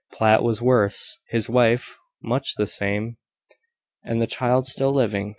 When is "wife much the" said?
1.47-2.65